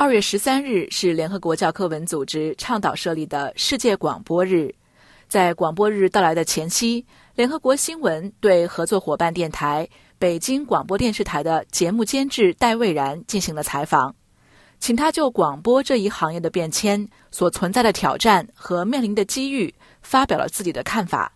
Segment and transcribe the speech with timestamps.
[0.00, 4.74] 二月十三日是联合国教科文组织倡导设立的世界广播日。
[5.28, 9.86] 在广播日到来的前夕，联合国新闻对合作伙伴电台
[10.18, 14.16] 北京广播电视台的节目监制戴蔚然进行了采访，
[14.78, 21.30] 请他就广播这一行业的变迁、所存在的挑战和面临的机遇发表了自己的看法。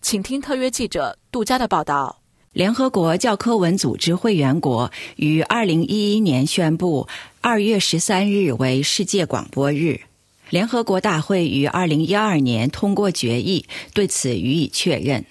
[0.00, 2.17] 请听特约记者杜佳的报道。
[2.52, 7.06] 联合国教科文组织会员国于二零一一年宣布
[7.42, 10.00] 二月十三日为世界广播日。
[10.48, 15.26] 联合国大会于二零一二年通过决议，对此予以确认。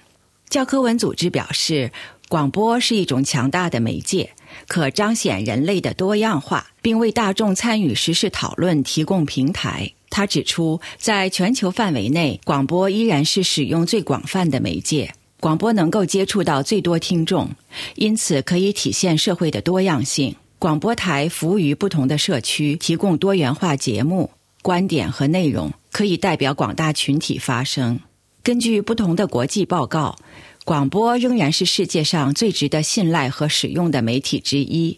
[0.48, 1.92] 教科文组织表示，
[2.30, 4.30] 广播是一种强大的媒介，
[4.68, 9.92] 可彰显人类的多样化，并为大众参与时事讨论提供平台。
[10.12, 15.16] 他指出，在全球范围内，广播依然是使用最广泛的媒介。
[15.40, 17.50] 广播能够接触到最多听众，
[17.96, 20.36] 因此可以体现社会的多样性。
[20.60, 24.32] 广播台服务于不同的社区，提供多元化节目、
[24.64, 28.00] 观点和内容，可以代表广大群体发声。
[28.42, 30.18] 根据不同的国际报告，
[30.66, 34.98] 广播仍然是世界上最值得信赖和使用的媒体之一。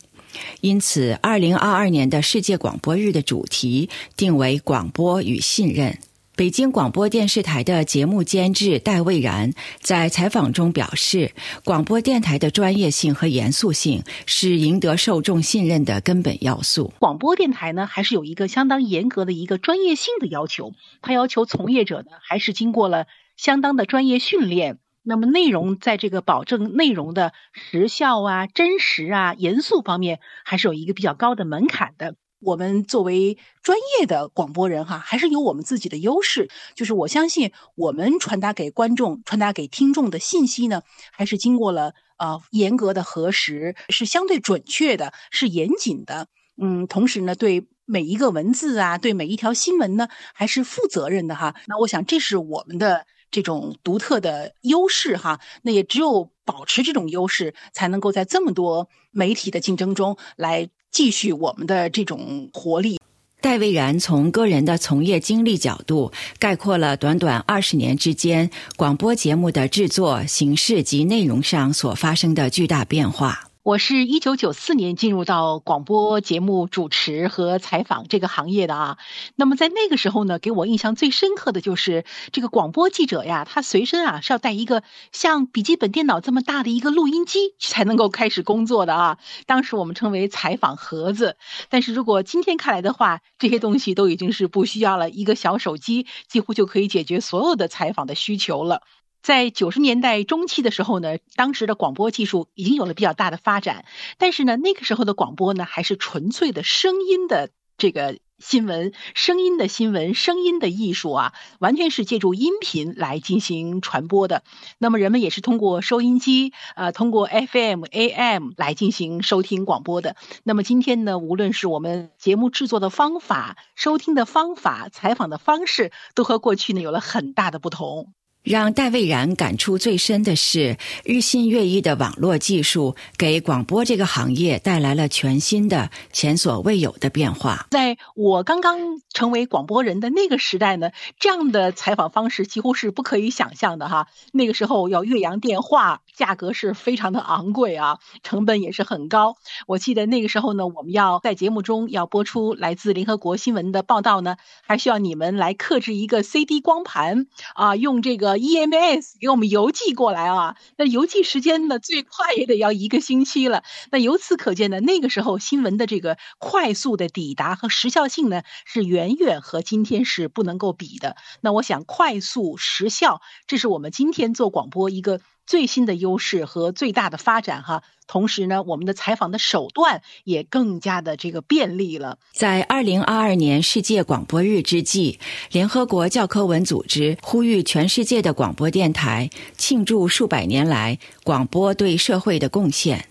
[0.62, 5.98] 因此，二零二二年的世界广播日的主题定为“广播与信任”。
[6.40, 9.52] 北京广播电视台的节目监制戴蔚然
[9.82, 11.34] 在采访中表示
[11.66, 16.94] ：“广播电台的专业性和严肃性是赢得受众信任的根本要素。
[16.98, 24.78] 广播电台呢，还是有一个相当严格的一个专业性的要求，它要求从业者呢，还是经过了相当的专业训练。
[25.04, 36.50] 那么内容在这个保证内容的时效啊、真实啊、严肃方面，还是有一个比较高的门槛的。”我们作为专业的广播人哈，还是有我们自己的优势。
[36.74, 46.28] 就是我相信，我们传达给观众、传达给听众的信息呢，还是经过了呃严格的核实，是相对准确的，是严谨的。
[46.62, 51.56] 嗯，同时呢，对每一个文字啊，对每一条新闻呢，还是负责任的哈。
[51.68, 55.42] 那我想，这是我们的这种独特的优势哈。
[55.64, 60.70] 那也只有保持这种优势，才能够在这么多媒体的竞争中来。
[60.92, 63.00] 继续我们的这种活力。
[63.42, 73.49] 戴蔚然从个人的从业经历角度，概括了短短二十年之间广播节目的制作形式及内容上所发生的巨大变化。
[73.62, 78.98] 我是一九九四年进入到广播节目主持和采访这个行业的啊。
[79.36, 89.18] 那么在那个时候呢，给我印象最深刻的就是这个广播记者呀，他随身啊是要带一个像笔记本电脑这么大的一个录音机才能够开始工作的啊。
[89.46, 91.36] 当时我们称为采访盒子。
[91.68, 98.84] 但是如果今天看来的话，这些东西都已经是不需要了，一个小手机几乎就可以解决所有的采访的需求了。
[99.22, 103.86] 在九十年代中期的时候呢，当时的广播技术已经有了比较大的发展，
[104.18, 114.44] 但是呢，那个时候的广播呢，还是纯粹的声音的这个新闻，声音的新闻，声音的艺术啊，完全是借助音频来进行传播的。
[114.78, 120.16] 那么人们也是通过收音机，呃，通过 FM、AM 来进行收听广播的。
[120.44, 128.14] 那么今天呢，无论是我们节目制作的方法、收听的方法、采访的方式，都和过去呢有了很大的不同。
[128.44, 137.68] 让戴蔚然感触最深的是，日新月异的网络技术给广播这个行业带来了全新的、前所未有的变化。
[137.70, 144.08] 在我刚刚成为广播人的那个时代呢，这样的采访方式几乎是不可以想象的哈。
[144.32, 149.36] 那个时候要越洋电话，价格是非常的昂贵啊，成本也是很高。
[149.68, 158.29] 我记得那个时候呢，我们要在节目中要播出来自联合国新闻的报道呢，还需要你们来刻制一个 CD 光盘啊，用这个。
[158.38, 163.64] EMS 给我们邮寄过来啊，那邮寄时间呢，最快也得要一个星期了。
[163.92, 171.16] 那由此可见呢，那个时候新闻的这个快速的抵达和时效性呢，是远远和今天是不能够比的。
[171.42, 175.22] 那我想，快速时效，这是我们今天做广播一个。
[175.50, 182.20] 最新的优势和最大的发展哈，同时呢，我们的采访的手段也更加的这个便利了。
[182.34, 185.20] 在二零二二年世界广播日之际，
[185.52, 193.08] 联合国教科文组织呼吁全世界的广播电台庆祝数百年来广播对社会的贡献，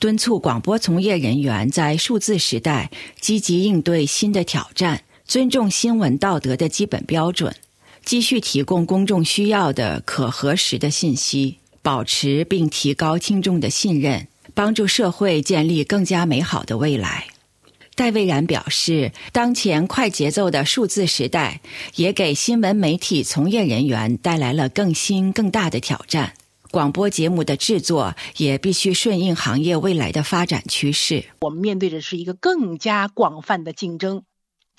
[0.00, 2.90] 敦促广播从业人员在数字时代
[3.20, 7.54] 积极应对新的挑战，尊重新闻道德的基本标准，
[8.04, 11.58] 继续提供公众需要的可核实的信息。
[11.88, 17.28] 保持并提高听众的信任，帮助社会建立更加美好的未来。
[17.94, 21.62] 戴蔚然表示，当前快节奏的数字时代，
[21.94, 26.34] 也给新闻媒体从业人员带来了更新更大的挑战。
[26.70, 31.24] 广播节目的制作也必须顺应行业未来的发展趋势。
[31.40, 34.24] 我们面对的是一个更加广泛的竞争。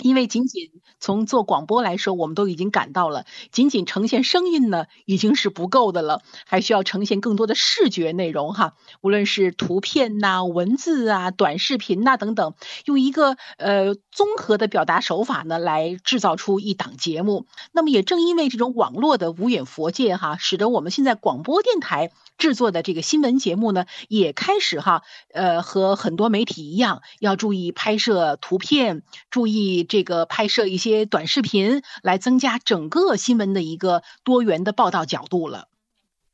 [0.01, 12.53] 因为仅仅从做广播来说，我们都已经感到了，仅仅呈现声音呢已经是不够的了，还需要呈现更多的视觉内容哈，无论是图片呐、文字啊、短视频呐等等，
[12.85, 17.45] 用一个呃综合的表达手法呢来制造出一档节目。
[17.73, 25.01] 那么也正因为这种网络的无远佛界哈，使得我们现在广播电台制作的这个新闻节目呢，也开始哈
[25.33, 29.88] 呃和很多媒体一样，要注意拍摄图片，注意。
[29.89, 35.67] 这个拍摄一些短视频，来增加整个新闻的一个多元的报道角度了。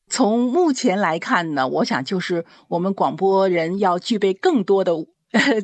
[0.07, 4.93] 从目前来看呢，我想就是我们广播人要具备更多的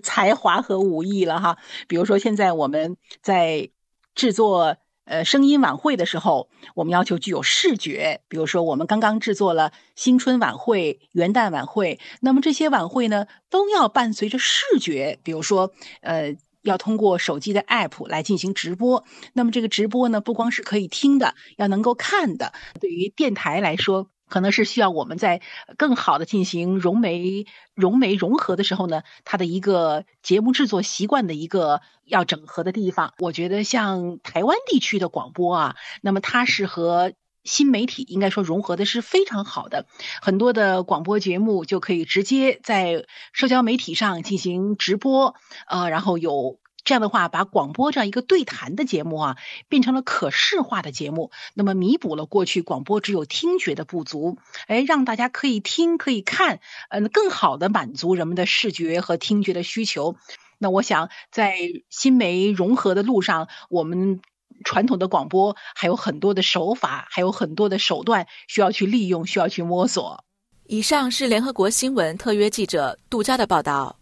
[0.01, 1.59] 才华和武艺了哈。
[1.87, 3.69] 比如说，现在我们在
[4.15, 8.21] 制作呃声音晚会的时候，我们要求具有视觉。
[8.27, 15.19] 比如说，我们刚刚制作了新春晚会、元旦晚会，那么这些晚会呢，都要伴随着视觉。
[15.21, 15.71] 比如说，
[16.01, 16.35] 呃。
[16.61, 22.53] 要通过手机的 app 来进行直播，那么这个直播呢，不光是可以听的，要能够看的。
[22.79, 25.41] 对于电台来说，可能是需要我们在
[25.77, 33.13] 更好的进行融媒、融媒融合的时候呢，它的一个节目制作习惯的一个要整合的地方。
[33.19, 37.13] 我觉得像台湾地区的广播啊，那么它是和。
[37.43, 39.85] 新媒体应该说融合的是非常好的，
[40.21, 45.35] 很多的广播节目就可以直接在社交媒体上进行直播，
[45.67, 49.37] 呃，然后有这样的话，把广播这样一个对谈的节目啊，
[49.69, 56.59] 变成了可视化的节目，那么弥补了过去广播只有听觉的不足，哎，让大家可以听可以看，
[56.89, 60.15] 嗯，更好的满足人们的视觉和听觉的需求。
[60.57, 61.55] 那我想在
[61.89, 64.21] 新媒融合的路上，我们。
[64.63, 70.23] 传统的广播还有很多的手法，还有很多的手段需要去利用，需要去摸索。
[70.67, 74.00] 以上是联合国新闻特约记者杜佳的报道。